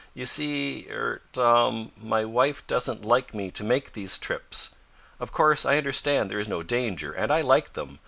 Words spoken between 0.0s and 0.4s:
"You